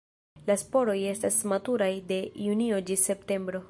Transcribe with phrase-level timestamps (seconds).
[0.51, 3.59] La sporoj estas maturaj de junio ĝis septembro.